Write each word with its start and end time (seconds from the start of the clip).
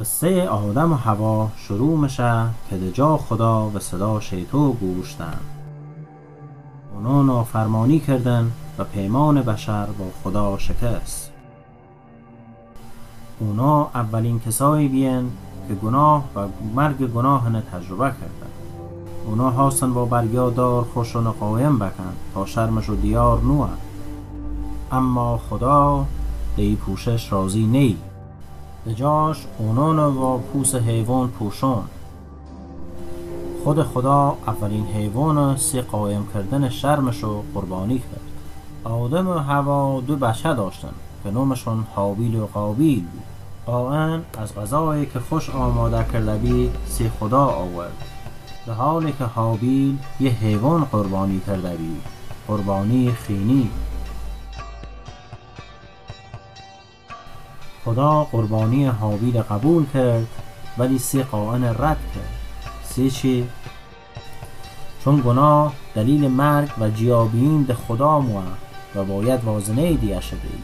قصه 0.00 0.48
آدم 0.48 0.92
و 0.92 0.94
هوا 0.94 1.48
شروع 1.56 1.98
میشه 1.98 2.46
که 2.70 2.76
دجا 2.76 3.16
خدا 3.16 3.70
و 3.74 3.78
صدا 3.78 4.20
شیطو 4.20 4.72
گوش 4.72 5.16
دن 5.18 5.40
اونا 6.94 7.22
نافرمانی 7.22 8.00
کردن 8.00 8.52
و 8.78 8.84
پیمان 8.84 9.42
بشر 9.42 9.86
با 9.86 10.04
خدا 10.24 10.58
شکست. 10.58 11.30
اونا 13.40 13.88
اولین 13.94 14.40
کسایی 14.40 14.88
بین 14.88 15.30
که 15.68 15.74
گناه 15.74 16.24
و 16.36 16.40
مرگ 16.74 17.06
گناه 17.06 17.60
تجربه 17.60 18.04
کردن. 18.04 18.50
اونا 19.26 19.50
هاستن 19.50 19.94
با 19.94 20.04
برگیادار 20.04 20.84
خوش 20.84 21.16
و 21.16 21.20
قایم 21.20 21.78
بکن 21.78 22.12
تا 22.34 22.46
شرمش 22.46 22.88
و 22.88 22.96
دیار 22.96 23.40
نوه. 23.40 23.68
اما 24.92 25.40
خدا 25.50 26.06
دی 26.56 26.76
پوشش 26.76 27.32
راضی 27.32 27.66
نی. 27.66 27.96
به 28.84 28.94
جاش 28.94 29.46
اونان 29.58 29.98
و 29.98 30.38
پوس 30.38 30.74
حیوان 30.74 31.28
پوشون 31.28 31.84
خود 33.64 33.82
خدا 33.82 34.36
اولین 34.46 34.86
حیوان 34.86 35.56
سی 35.56 35.80
قایم 35.80 36.26
کردن 36.34 36.68
شرمش 36.68 37.22
رو 37.22 37.44
قربانی 37.54 37.98
کرد. 37.98 38.20
آدم 38.84 39.28
و 39.28 39.32
هوا 39.32 40.00
دو 40.06 40.16
بچه 40.16 40.54
داشتن 40.54 40.92
که 41.24 41.30
نومشون 41.30 41.86
حابیل 41.94 42.36
و 42.36 42.46
قابیل 42.46 43.00
بود. 43.00 43.22
قائن 43.66 44.22
از 44.38 44.54
غذایی 44.54 45.06
که 45.06 45.20
خوش 45.20 45.50
آماده 45.50 46.06
کرده 46.12 46.36
بی 46.36 46.70
سی 46.86 47.10
خدا 47.20 47.44
آورد. 47.44 48.04
به 48.66 48.72
حالی 48.72 49.12
که 49.12 49.24
حابیل 49.24 49.98
یه 50.20 50.30
حیوان 50.30 50.84
قربانی 50.84 51.40
کرده 51.46 51.76
بی 51.76 51.96
قربانی 52.48 53.12
خینی. 53.12 53.70
خدا 57.84 58.24
قربانی 58.24 58.86
حابیل 58.86 59.42
قبول 59.42 59.86
کرد 59.94 60.26
ولی 60.78 60.98
سی 60.98 61.22
قائن 61.22 61.64
رد 61.64 61.78
کرد. 62.14 62.40
سی 62.84 63.10
چی؟ 63.10 63.48
چون 65.04 65.20
گناه 65.20 65.72
دلیل 65.94 66.28
مرگ 66.28 66.68
و 66.80 66.90
جیابین 66.90 67.62
ده 67.62 67.74
خدا 67.74 68.20
موه 68.20 68.42
و 68.94 69.04
باید 69.04 69.44
وازنه 69.44 69.92
دیه 69.92 70.20
شده 70.20 70.40
ای 70.42 70.62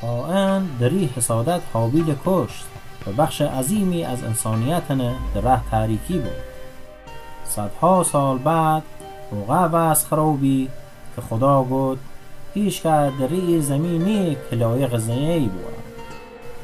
قائن 0.00 0.66
دری 0.80 1.10
حسادت 1.16 1.60
حابیل 1.72 2.14
کشت 2.26 2.64
و 3.06 3.12
بخش 3.12 3.40
عظیمی 3.40 4.04
از 4.04 4.24
انسانیتن 4.24 5.14
در 5.34 5.58
تاریکی 5.70 6.18
بود. 6.18 6.32
صدها 7.44 8.04
سال 8.04 8.38
بعد 8.38 8.82
موقع 9.32 9.66
وز 9.72 10.04
خرابی 10.04 10.68
که 11.16 11.22
خدا 11.22 11.64
گفت 11.64 12.11
هیچ 12.54 12.82
که 12.82 12.88
در 12.88 13.60
زمینی 13.60 14.36
که 14.50 14.56
لایق 14.56 14.96
زنی 14.96 15.48
بود 15.48 15.74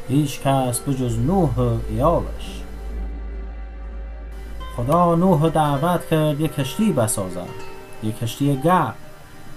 هیچ 0.08 0.40
کس 0.40 0.80
بجز 0.80 1.18
نوح 1.18 1.58
ایالش 1.88 2.62
خدا 4.78 5.14
نوح 5.14 5.48
دعوت 5.48 6.08
کرد 6.08 6.40
یک 6.40 6.54
کشتی 6.54 6.92
بسازد. 6.92 7.48
یک 8.02 8.18
کشتی 8.18 8.56
گرد 8.56 8.94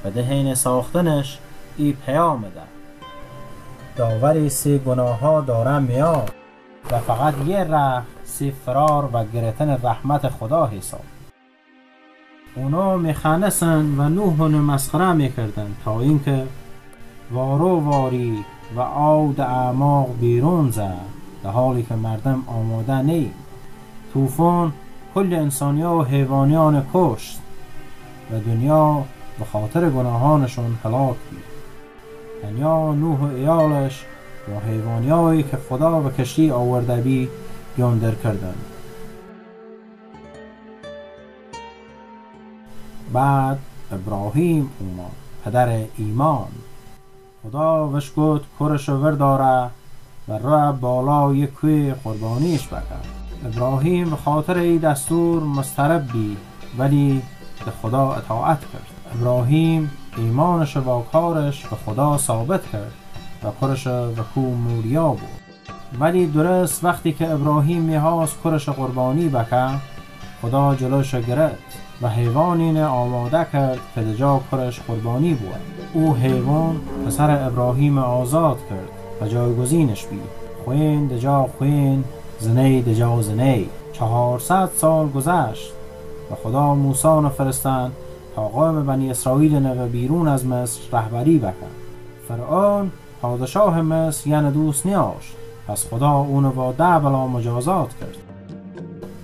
و 0.06 0.12
دهین 0.12 0.56
ساختنش 0.56 1.40
ای 1.78 1.94
پیام 2.06 2.42
ده. 2.42 2.62
داوری 3.96 4.50
سی 4.50 4.80
گناه 4.80 5.20
ها 5.20 5.42
دارم 5.42 5.84
میاد. 5.84 6.32
و 6.92 7.00
فقط 7.00 7.34
یه 7.46 7.64
ره 7.64 8.02
سی 8.24 8.54
فرار 8.66 9.10
و 9.14 9.26
گرتن 9.34 9.70
رحمت 9.84 10.30
خدا 10.30 10.68
حساب. 10.68 11.21
اونا 12.56 12.98
میخنسن 12.98 14.00
و 14.00 14.10
نوح 14.10 14.42
مسخره 14.48 15.14
می‌کردن 15.14 15.76
تا 15.86 16.02
اینکه 16.02 16.44
وارو 17.32 17.80
واری 17.80 18.46
و 18.76 18.80
آود 18.80 19.42
اعماق 19.42 20.10
بیرون 20.20 20.72
زد 20.72 20.98
در 21.44 21.50
حالی 21.50 21.84
که 21.84 21.96
مردم 21.96 22.44
آماده 22.48 23.02
نی. 23.02 23.32
طوفان 24.14 24.74
کل 25.16 25.34
انسانیا 25.34 25.94
و 25.94 26.04
حیوانیان 26.04 26.86
کشت 26.94 27.40
و 28.32 28.40
دنیا 28.40 29.04
به 29.40 29.46
خاطر 29.46 29.90
گناهانشون 29.90 30.78
هلاک 30.84 31.16
بود. 31.16 31.44
دنیا 32.44 32.94
نوح 32.94 33.20
و 33.20 33.36
ایالش 33.36 34.06
و 34.48 34.70
حیوانیایی 34.70 35.44
که 35.44 35.58
خدا 35.70 36.00
به 36.00 36.24
کشتی 36.24 36.52
آورده 36.52 37.02
بی 37.02 37.30
یاندر 37.78 38.16
کردند. 38.16 38.66
بعد 43.14 43.60
ابراهیم 43.92 44.70
اومد 44.80 45.12
پدر 45.46 45.84
ایمان. 45.98 46.48
خدا 47.44 47.90
وش 47.90 48.12
گفت 48.18 48.46
کرش 48.60 48.90
ورداره 48.90 49.70
و 50.28 50.38
را 50.44 50.72
بالا 50.72 51.34
یک 51.34 51.54
کوی 51.54 51.94
قربانیش 52.04 52.68
بکن. 52.68 53.02
ابراهیم 53.46 54.10
به 54.10 54.16
خاطر 54.16 54.58
ای 54.58 54.78
دستور 54.78 55.44
مسترب 55.44 56.12
بی 56.12 56.38
ولی 56.78 57.22
به 57.66 57.72
خدا 57.82 58.12
اطاعت 58.12 58.60
کرد. 58.60 59.16
ابراهیم 59.16 59.92
ایمانش 60.18 60.78
و 60.78 61.02
کارش 61.02 61.66
به 61.66 61.76
خدا 61.76 62.18
ثابت 62.18 62.72
کرد 62.72 62.92
و 63.44 63.48
کرش 63.62 63.88
و 63.88 64.24
کو 64.36 64.42
موریا 64.42 65.10
بود. 65.10 65.42
ولی 66.00 66.28
درست 66.28 66.84
وقتی 66.84 67.14
که 67.14 67.32
ابراهیم 67.32 67.82
می‌خواست 67.82 68.38
کرش 68.44 68.70
قربانی 68.70 69.30
بکن 69.30 69.82
خدا 70.42 70.76
جلوش 70.76 71.16
گرفت. 71.16 71.91
و 72.02 72.10
حیوانی 72.10 72.82
آماده 72.82 73.48
کرد 73.54 73.80
که 73.96 74.02
دجا 74.02 74.42
کرش 74.52 74.80
قربانی 74.80 75.34
بود. 75.34 75.56
او 75.94 76.16
حیوان 76.16 76.82
پسر 77.08 77.48
ابراهیم 77.48 77.98
آزاد 77.98 78.58
کرد 78.70 78.90
و 79.22 79.28
جایگزینش 79.28 80.06
بی 80.06 80.20
خوین 80.66 81.08
دجا 81.08 81.50
خوین 81.58 82.04
زنی 82.40 82.82
دجا 82.82 83.22
زنی. 83.22 83.70
چهارصد 83.94 84.70
سال 84.76 85.10
گذشت 85.10 85.74
و 86.32 86.36
خدا 86.44 86.76
موسی 86.76 87.30
فرستند 87.38 87.92
تا 88.36 88.48
قوم 88.48 88.86
بنی 88.86 89.12
اسرائیل 89.12 89.56
نو 89.56 89.88
بیرون 89.88 90.28
از 90.28 90.46
مصر 90.46 90.80
رهبری 90.94 91.38
بکن 91.38 91.72
فرعون 92.28 92.92
پادشاه 93.22 93.82
مصر 93.82 94.30
یعنی 94.30 94.52
دوست 94.52 94.86
نیاشت 94.86 95.36
پس 95.68 95.88
خدا 95.88 96.12
اونو 96.12 96.52
با 96.52 96.72
ده 96.72 97.00
بلا 97.00 97.28
مجازات 97.28 97.90
کرد. 98.00 98.18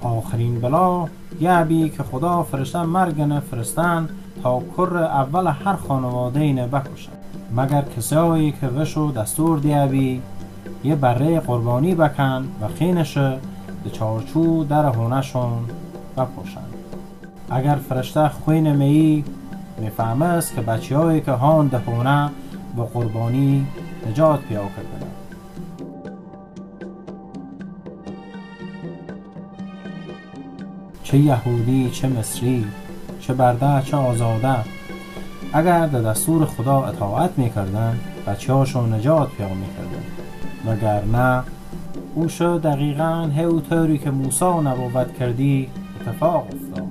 آخرین 0.01 0.61
بلا 0.61 1.05
یعبی 1.39 1.89
که 1.89 2.03
خدا 2.03 2.43
فرشته 2.43 2.83
مرگ 2.83 3.41
فرستن 3.51 4.09
تا 4.43 4.61
کر 4.77 4.97
اول 4.97 5.47
هر 5.47 5.75
خانواده 5.75 6.39
اینه 6.39 6.67
بکشن 6.67 7.11
مگر 7.55 7.83
کسایی 7.97 8.51
که 8.51 8.67
وشو 8.67 9.11
دستور 9.11 9.59
دیابی 9.59 10.21
یه 10.83 10.95
بره 10.95 11.39
قربانی 11.39 11.95
بکن 11.95 12.47
و 12.61 12.67
خینش 12.67 13.17
به 13.17 13.89
چارچو 13.91 14.63
در 14.63 14.85
هونشون 14.85 15.51
بپوشن. 16.17 16.61
اگر 17.49 17.75
فرشته 17.75 18.29
خوین 18.29 18.75
می 18.75 19.23
می‌فهمه 19.77 20.25
است 20.25 20.55
که 20.55 20.61
بچه 20.61 21.21
که 21.21 21.31
هان 21.31 21.67
دهونه 21.67 22.29
به 22.75 22.83
قربانی 22.83 23.67
نجات 24.09 24.39
پیا 24.39 24.61
چه 31.07 31.17
یهودی 31.17 31.89
چه 31.89 32.07
مصری 32.07 32.65
چه 33.19 33.33
برده 33.33 33.81
چه 33.81 33.97
آزاده. 33.97 34.55
اگر 35.53 35.87
در 35.87 36.01
دستور 36.01 36.45
خدا 36.45 36.83
اطاعت 36.85 37.31
می‌کردن 37.37 37.99
بچه 38.27 38.53
هاشون 38.53 38.93
نجات 38.93 39.29
پیدا 39.29 39.53
می‌کردن. 39.53 40.03
وگر 40.65 41.05
نه؟ 41.05 41.43
او 42.15 42.29
شد 42.29 42.61
دقیقا 42.61 43.29
هی 43.35 43.97
که 43.97 44.11
موسا 44.11 44.61
نبوت 44.61 45.17
کردی 45.19 45.69
اتفاق 46.01 46.47
افتاد. 46.47 46.87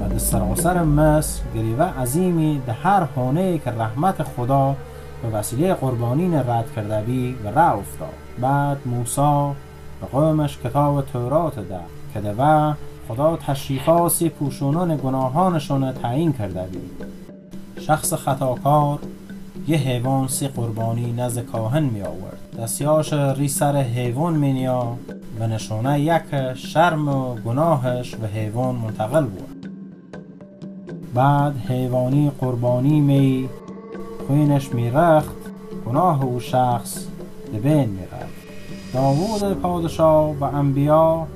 و 0.00 0.08
در 0.08 0.18
سراسر 0.18 0.82
مصر 0.82 1.42
گریوه 1.54 1.84
عظیمی 1.84 2.60
در 2.66 2.72
هر 2.72 3.04
حانه 3.04 3.58
که 3.58 3.70
رحمت 3.70 4.22
خدا 4.22 4.76
به 5.22 5.28
وسیله 5.28 5.74
قربانین 5.74 6.34
رد 6.34 6.72
کرده 6.76 7.00
بی 7.00 7.36
و 7.44 7.48
را 7.48 7.72
افتاد. 7.72 8.14
بعد 8.40 8.78
موسا 8.86 9.54
به 10.00 10.06
قومش 10.12 10.58
کتاب 10.58 11.04
تورات 11.04 11.58
ده 11.58 12.03
که 12.14 12.20
ده 12.20 12.76
خدا 13.08 13.36
تشریفاسی 13.36 14.28
پوشونان 14.28 14.96
گناهانشون 14.96 15.92
تعیین 15.92 16.32
کرده 16.32 16.62
بود. 16.62 17.04
شخص 17.80 18.14
خطاکار 18.14 18.98
یه 19.68 19.78
حیوان 19.78 20.28
سی 20.28 20.48
قربانی 20.48 21.12
نزد 21.12 21.40
کاهن 21.40 21.82
می 21.82 22.02
آورد. 22.02 22.38
دستیاش 22.58 23.12
ری 23.12 23.48
سر 23.48 23.76
حیوان 23.76 24.34
می 24.34 24.52
نیا 24.52 24.96
و 25.40 25.46
نشانه 25.46 26.00
یک 26.00 26.54
شرم 26.54 27.08
و 27.08 27.34
گناهش 27.34 28.14
به 28.14 28.26
حیوان 28.28 28.74
منتقل 28.74 29.24
بود. 29.24 29.70
بعد 31.14 31.56
حیوانی 31.56 32.32
قربانی 32.40 33.00
می 33.00 33.48
خوینش 34.26 34.74
می 34.74 34.90
رخت 34.90 35.36
گناه 35.86 36.24
او 36.24 36.40
شخص 36.40 37.06
دبین 37.54 37.88
می 37.88 38.02
رخت 38.02 38.34
داوود 38.92 39.52
پادشاه 39.52 40.30
و 40.30 40.44
انبیا 40.44 41.26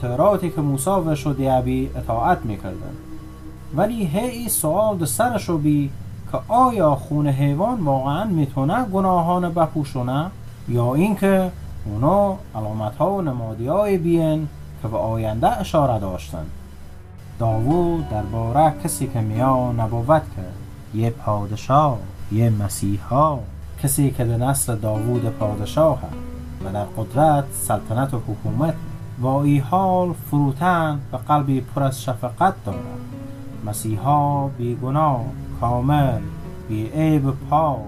توراتی 0.00 0.50
که 0.50 0.60
موسی 0.60 0.90
و 0.90 1.14
شدی 1.14 1.48
ابی 1.48 1.90
اطاعت 1.96 2.38
می‌کردن 2.44 2.94
ولی 3.76 4.04
هی 4.04 4.48
سوال 4.48 5.04
سرشو 5.04 5.58
بی 5.58 5.90
که 6.32 6.38
آیا 6.48 6.94
خون 6.94 7.26
حیوان 7.26 7.80
واقعا 7.80 8.24
می‌تونه 8.24 8.84
گناهان 8.84 9.54
بپوشونه 9.54 10.30
یا 10.68 10.94
اینکه 10.94 11.50
اونا 11.84 12.36
علامت 12.54 12.96
ها 12.96 13.12
و 13.12 13.22
نمادی 13.22 13.66
های 13.66 13.98
بین 13.98 14.48
که 14.82 14.88
به 14.88 14.96
آینده 14.96 15.60
اشاره 15.60 15.98
داشتن. 15.98 16.46
داوود 17.38 18.08
درباره 18.08 18.74
کسی 18.84 19.06
که 19.06 19.20
میا 19.20 19.72
نبوت 19.72 20.22
کرد. 20.36 20.54
یه 20.94 21.10
پادشاه 21.10 21.98
یه 22.32 22.50
مسیحا. 22.50 23.38
کسی 23.82 24.10
که 24.10 24.24
به 24.24 24.36
نسل 24.36 24.76
داوود 24.76 25.24
پادشاه 25.24 25.98
و 26.64 26.72
در 26.72 26.84
قدرت 26.84 27.44
سلطنت 27.52 28.14
و 28.14 28.18
حکومت 28.18 28.74
و 29.20 29.26
ای 29.26 29.58
حال 29.58 30.12
فروتن 30.12 31.00
و 31.12 31.16
قلبی 31.16 31.60
پر 31.60 31.82
از 31.82 32.02
شفقت 32.02 32.64
دارد. 32.64 33.00
مسیحا 33.66 34.48
بیگناه 34.48 35.24
کامل 35.60 36.20
بی 36.68 36.86
عیب 36.86 37.30
پاک 37.50 37.78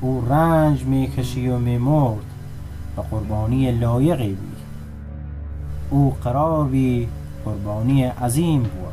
او 0.00 0.26
رنج 0.30 0.84
می‌کشی 0.84 1.48
و 1.48 1.58
میمرد 1.58 2.24
و 2.96 3.00
قربانی 3.00 3.72
لایقی 3.72 4.28
بی. 4.28 4.52
او 5.90 6.16
قرار 6.24 6.64
بی 6.64 7.08
قربانی 7.44 8.04
عظیم 8.04 8.62
بود 8.62 8.92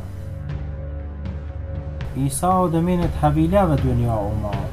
عیسی 2.16 2.68
دمین 2.72 3.00
طویله 3.20 3.62
و 3.62 3.76
دنیا 3.76 4.14
اومد 4.14 4.68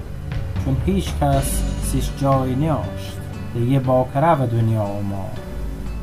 چون 0.65 0.77
هیچ 0.85 1.13
کس 1.21 1.63
سیش 1.83 2.09
جای 2.21 2.55
نیاشت 2.55 3.17
دیگه 3.53 3.79
باکره 3.79 4.33
و 4.33 4.47
دنیا 4.47 4.83
اومد 4.83 5.46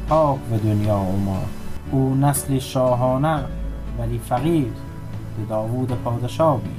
پاک 0.08 0.38
و 0.52 0.58
دنیا 0.58 0.96
اومد. 0.98 1.48
او 1.90 2.14
نسل 2.14 2.58
شاهانه 2.58 3.40
ولی 3.98 4.18
فقیر 4.18 4.72
به 5.36 5.44
داوود 5.48 5.92
پادشاه 6.04 6.60
بی 6.60 6.70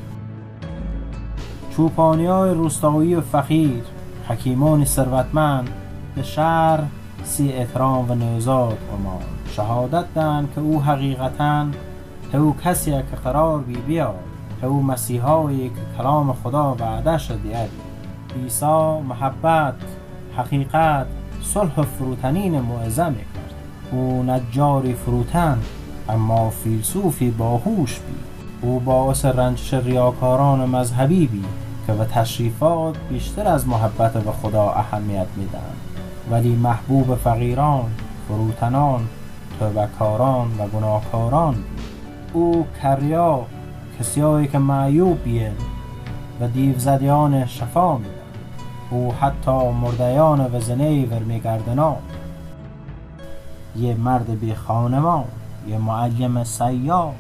چوپانی 1.76 2.26
های 2.26 2.54
روستایی 2.54 3.16
و 3.16 3.22
فقیر 3.22 3.84
حکیمان 4.28 4.86
ثروتمند 4.86 5.70
به 6.16 6.24
شهر 6.24 6.80
سی 7.24 7.54
احترام 7.54 8.12
و 8.12 8.16
نوزاد 8.16 8.78
امان 8.94 9.22
شهادت 9.52 10.14
دن 10.14 10.50
که 10.56 10.62
او 10.62 10.82
حقیقتا 10.82 11.68
او 12.34 12.56
کسی 12.64 12.92
که 12.92 13.16
قرار 13.24 13.60
بی 13.60 13.76
بیاد. 13.76 14.16
او 14.64 14.84
مسیحایی 14.84 15.70
که 15.70 15.98
کلام 15.98 16.34
خدا 16.34 16.76
وعده 16.80 17.18
شده 17.18 17.70
عیسی 18.36 19.00
محبت 19.10 19.74
حقیقت 20.38 21.08
صلح 21.54 21.82
فروتنین 21.82 22.60
موعظه 22.60 23.10
می‌کرد. 23.10 23.54
او 23.92 24.24
نجاری 24.24 24.94
فروتن 24.94 25.60
اما 26.10 26.50
فیلسوفی 26.50 27.32
باهوش 27.32 28.00
بی 28.00 28.16
او 28.62 28.80
باعث 28.80 29.26
رنجش 29.26 29.74
ریاکاران 29.74 30.70
مذهبی 30.70 31.28
بی 31.28 31.44
که 31.88 31.94
به 31.94 32.06
تشریفات 32.06 32.96
بیشتر 33.10 33.48
از 33.48 33.68
محبت 33.68 34.14
به 34.14 34.32
خدا 34.32 34.70
اهمیت 34.70 35.28
میدن 35.38 35.60
ولی 36.32 36.56
محبوب 36.56 37.16
فقیران 37.16 37.92
فروتنان 38.28 39.02
توبکاران 39.60 40.48
و 40.60 40.68
گناهکاران 40.68 41.56
او 42.34 42.66
کریا 42.82 43.46
کسیایی 44.00 44.48
که 44.48 44.58
معیوب 44.58 45.24
بیه 45.24 45.52
و 46.42 46.48
دیو 46.48 46.80
زدیان 46.80 47.46
شفا 47.46 47.98
میدن 47.98 48.15
او 48.90 49.14
حتی 49.14 49.72
مردیان 49.72 50.40
و 50.54 50.60
زنه 50.60 51.06
ورمیگردنا. 51.06 51.96
یه 53.76 53.96
مرد 53.96 54.40
بی 54.40 54.56
خانمان 54.56 55.24
یه 55.68 55.78
معلم 55.78 56.44
سیاه 56.44 57.14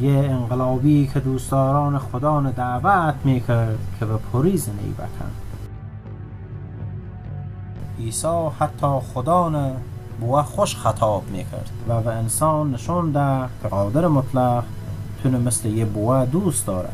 یه 0.00 0.12
انقلابی 0.12 1.10
که 1.14 1.20
دوستداران 1.20 1.98
خدا 1.98 2.40
دعوت 2.40 3.14
می‌کرد 3.24 3.78
که 4.00 4.06
به 4.06 4.16
پریز 4.16 4.68
نی 4.68 4.92
بکن 4.92 5.30
عیسی 7.98 8.48
حتی 8.58 8.98
خدا 9.14 9.72
بوا 10.20 10.42
خوش 10.42 10.76
خطاب 10.76 11.22
می‌کرد 11.30 11.70
و 11.88 12.00
به 12.00 12.12
انسان 12.12 12.70
نشون 12.70 13.10
ده 13.10 13.48
که 13.62 13.68
قادر 13.68 14.06
مطلق 14.06 14.64
تونه 15.22 15.38
مثل 15.38 15.68
یه 15.68 15.84
بوا 15.84 16.24
دوست 16.24 16.66
داره 16.66 16.90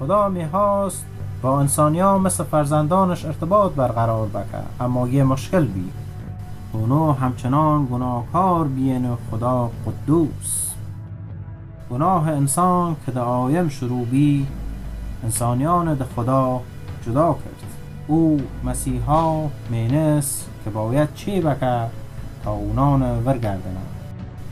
خدا 0.00 0.28
می‌خواست 0.28 1.04
با 1.42 1.60
انسانیا 1.60 2.18
مثل 2.18 2.44
فرزندانش 2.44 3.24
ارتباط 3.24 3.72
برقرار 3.72 4.28
بکه 4.28 4.84
اما 4.84 5.08
یه 5.08 5.24
مشکل 5.24 5.64
بی. 5.64 5.84
اونو 6.72 7.12
همچنان 7.12 7.88
گناهکار 7.92 8.68
بین 8.68 9.16
خدا 9.30 9.70
قدوس. 9.86 10.70
گناه 11.90 12.28
انسان 12.28 12.96
که 13.06 13.12
ده 13.12 13.20
آیم 13.20 13.68
شروع 13.68 14.04
بی 14.04 14.46
انسانیان 15.24 15.94
ده 15.94 16.04
خدا 16.16 16.60
جدا 17.06 17.32
کرد. 17.32 17.64
او 18.06 18.40
مسیحا 18.64 19.42
مینس 19.70 20.44
که 20.64 20.70
باید 20.70 21.14
چی 21.14 21.40
بکه 21.40 21.82
تا 22.44 22.52
اونان 22.52 23.02
ورگردنه 23.02 23.80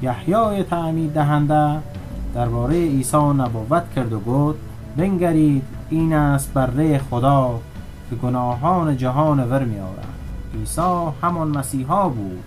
یحیای 0.02 0.62
تعمید 0.62 1.12
دهنده 1.12 1.80
درباره 2.34 2.74
عیسی 2.74 3.16
نبوت 3.16 3.94
کرد 3.96 4.12
و 4.12 4.20
گفت 4.20 4.58
بنگرید 4.96 5.75
این 5.90 6.12
است 6.12 6.52
بره 6.52 6.98
خدا 6.98 7.60
که 8.10 8.16
گناهان 8.16 8.96
جهان 8.96 9.40
ور 9.40 9.64
می 9.64 9.78
آورد. 9.78 10.08
عیسی 10.58 11.12
همان 11.22 11.48
مسیحا 11.48 12.08
بود 12.08 12.44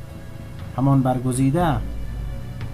همان 0.78 1.02
برگزیده 1.02 1.76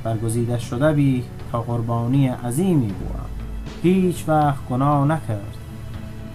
برگزیده 0.03 0.59
شده 0.59 0.93
بی 0.93 1.23
تا 1.51 1.61
قربانی 1.61 2.27
عظیمی 2.27 2.87
بود. 2.87 3.15
هیچ 3.83 4.23
وقت 4.27 4.67
گناه 4.69 5.07
نکرد. 5.07 5.57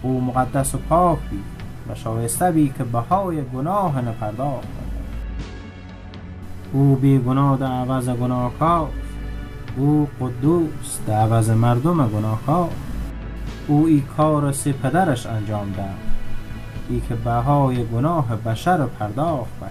او 0.02 0.20
مقدس 0.20 0.74
و 0.74 0.78
پاک 0.88 1.18
بی 1.30 1.42
و 1.90 1.94
شایسته 1.94 2.50
بی 2.50 2.72
که 2.78 2.84
بهای 2.84 3.42
گناه 3.54 4.00
نپرداخت. 4.00 4.68
او 6.72 6.96
بی 6.96 7.18
گناه 7.18 7.56
در 7.56 7.66
عوض 7.66 8.08
گناهکار 8.08 8.88
او 9.76 10.08
قدوس 10.20 10.98
در 11.06 11.14
عوض 11.14 11.50
مردم 11.50 12.08
گناهکار. 12.08 12.70
او 13.66 13.86
ای 13.86 14.00
کار 14.16 14.52
سی 14.52 14.72
پدرش 14.72 15.26
انجام 15.26 15.72
ده 15.72 15.84
ای 16.88 17.00
که 17.08 17.14
بهای 17.14 17.84
گناه 17.84 18.36
بشر 18.36 18.86
پرداخت 18.86 19.56
بکن. 19.56 19.70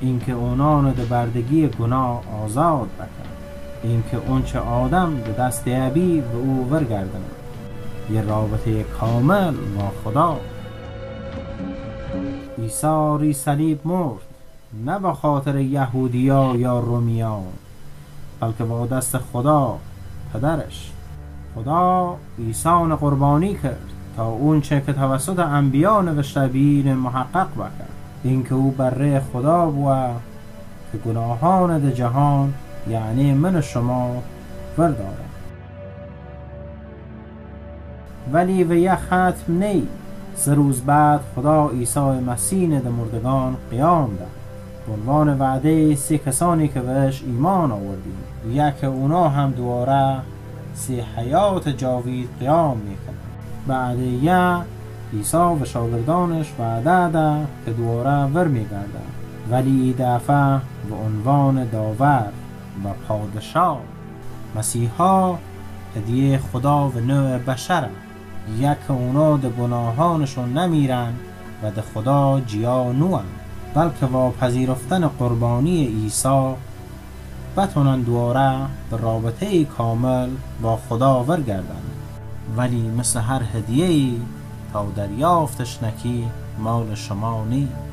اینکه 0.00 0.32
اونان 0.32 0.92
ده 0.92 1.04
بردگی 1.04 1.68
گناه 1.68 2.22
آزاد 2.44 2.88
بکن. 2.88 3.28
اینکه 3.82 4.16
اونچه 4.16 4.58
آدم 4.58 5.14
به 5.14 5.32
دست 5.32 5.62
ابی 5.66 6.20
به 6.20 6.36
او 6.36 6.68
ورگردن. 6.70 7.20
یه 8.12 8.22
رابطه 8.22 8.82
کامل 8.82 9.54
با 9.54 9.92
خدا. 10.04 10.36
عیسی 12.58 13.32
صلیب 13.32 13.80
مرد 13.84 14.20
نه 14.84 14.98
به 14.98 15.12
خاطر 15.12 15.56
یهودیا 15.56 16.52
یا 16.56 16.78
رومیان 16.78 17.42
بلکه 18.40 18.64
با 18.64 18.86
دست 18.86 19.18
خدا 19.18 19.78
پدرش. 20.32 20.92
خدا 21.54 22.16
عیسی 22.38 22.96
قربانی 23.00 23.54
کرد 23.54 23.92
تا 24.16 24.28
اون 24.28 24.60
چه 24.60 24.82
که 24.86 24.92
توسط 24.92 25.38
انبیا 25.38 26.02
نوشته 26.02 26.48
بین 26.48 26.94
محقق 26.94 27.54
بکرد. 27.54 27.88
اینکه 28.24 28.54
او 28.54 28.70
بره 28.70 29.22
خدا 29.32 29.66
بود 29.66 30.20
که 30.92 30.98
گناهان 30.98 31.78
ده 31.78 31.92
جهان 31.92 32.54
یعنی 32.90 33.34
من 33.34 33.60
شما 33.60 34.22
برداره 34.76 35.32
ولی 38.32 38.64
و 38.64 38.74
یه 38.74 38.94
ختم 38.96 39.32
نی. 39.48 39.88
سه 40.34 40.54
روز 40.54 40.80
بعد 40.80 41.20
خدا 41.36 41.68
عیسی 41.68 42.00
مسیح 42.00 42.78
ده 42.78 42.88
مردگان 42.88 43.56
قیام 43.70 44.10
به 44.86 44.92
عنوان 44.92 45.38
وعده 45.38 45.94
سه 45.94 46.18
کسانی 46.18 46.68
که 46.68 46.80
بهش 46.80 47.22
ایمان 47.26 47.72
آوردیم. 47.72 48.16
یک 48.50 48.84
اونا 48.84 49.28
هم 49.28 49.50
دواره 49.50 50.16
سی 50.74 51.00
حیات 51.16 51.68
جاوید 51.68 52.28
قیام 52.40 52.76
می‌کنه 52.76 53.16
بعد 53.66 53.98
یه 53.98 54.56
عیسی 55.12 55.36
و 55.36 55.64
شاگردانش 55.64 56.46
وعده 56.58 57.08
ده 57.08 57.46
که 57.64 57.72
دواره 57.72 58.32
ور 58.32 58.48
میگرده 58.48 59.02
ولی 59.50 59.80
ای 59.80 59.92
دفعه 59.98 60.60
به 60.88 60.94
عنوان 61.06 61.68
داور 61.68 62.28
و 62.84 62.88
پادشاه 63.08 63.80
مسیحا 64.56 65.38
هدیه 65.96 66.38
خدا 66.38 66.88
و 66.88 67.00
نوع 67.00 67.38
بشر 67.38 67.88
یک 68.58 68.78
اونا 68.88 69.36
ده 69.36 69.48
گناهانشون 69.48 70.58
نمیرن 70.58 71.12
و 71.62 71.70
ده 71.70 71.82
خدا 71.94 72.40
جیا 72.46 72.92
نوان 72.92 73.24
بلکه 73.74 74.06
با 74.06 74.30
پذیرفتن 74.30 75.08
قربانی 75.08 75.86
عیسی 75.86 76.54
بتونن 77.56 78.00
دواره 78.00 78.66
به 78.90 78.96
رابطه 78.96 79.64
کامل 79.64 80.28
با 80.62 80.78
خدا 80.88 81.24
ورگردن 81.24 81.82
ولی 82.56 82.88
مثل 82.98 83.20
هر 83.20 83.42
هدیه 83.54 84.12
تا 84.72 84.86
دریافتش 84.96 85.82
نکی 85.82 86.28
مال 86.58 86.94
شما 86.94 87.44
نیست. 87.44 87.91